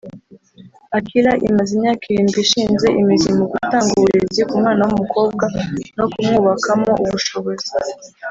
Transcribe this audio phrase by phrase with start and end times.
[0.97, 5.45] Akilah imaze imyaka irindwi ishinze imizi mu gutanga uburezi ku mwana w’umukobwa
[5.97, 7.69] no kumwubakamo ubushobozi